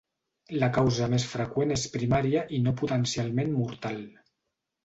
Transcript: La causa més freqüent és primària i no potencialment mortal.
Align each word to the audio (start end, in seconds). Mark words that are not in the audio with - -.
La 0.63 0.69
causa 0.77 1.09
més 1.11 1.25
freqüent 1.33 1.75
és 1.77 1.85
primària 1.97 2.43
i 2.59 2.63
no 2.69 2.73
potencialment 2.81 3.55
mortal. 3.63 4.05